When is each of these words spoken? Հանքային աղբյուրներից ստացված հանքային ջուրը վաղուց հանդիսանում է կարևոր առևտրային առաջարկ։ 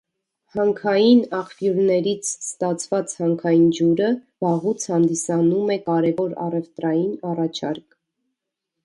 Հանքային 0.53 1.19
աղբյուրներից 1.39 2.31
ստացված 2.45 3.13
հանքային 3.19 3.67
ջուրը 3.79 4.07
վաղուց 4.45 4.87
հանդիսանում 4.95 5.71
է 5.77 5.79
կարևոր 5.91 6.35
առևտրային 6.47 7.13
առաջարկ։ 7.35 8.01